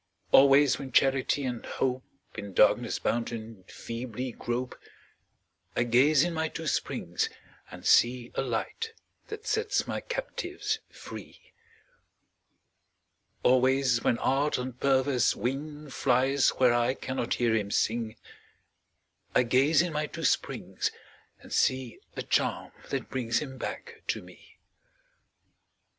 Always 0.31 0.79
when 0.79 0.91
Charity 0.91 1.43
and 1.43 1.63
Hope, 1.63 2.01
In 2.33 2.53
darkness 2.53 2.97
bounden, 2.97 3.63
feebly 3.67 4.31
grope, 4.31 4.73
I 5.75 5.83
gaze 5.83 6.23
in 6.23 6.33
my 6.33 6.47
two 6.49 6.65
springs 6.65 7.29
and 7.69 7.85
see 7.85 8.31
A 8.33 8.41
Light 8.41 8.93
that 9.27 9.45
sets 9.45 9.85
my 9.85 9.99
captives 10.01 10.79
free. 10.89 11.53
Always, 13.43 14.01
when 14.03 14.17
Art 14.17 14.57
on 14.57 14.73
perverse 14.73 15.35
wing 15.35 15.87
Flies 15.91 16.49
where 16.57 16.73
I 16.73 16.95
cannot 16.95 17.35
hear 17.35 17.53
him 17.55 17.69
sing, 17.69 18.15
I 19.35 19.43
gaze 19.43 19.83
in 19.83 19.93
my 19.93 20.07
two 20.07 20.23
springs 20.25 20.91
and 21.41 21.53
see 21.53 21.99
A 22.15 22.23
charm 22.23 22.71
that 22.89 23.11
brings 23.11 23.37
him 23.37 23.59
back 23.59 24.01
to 24.07 24.23
me. 24.23 24.57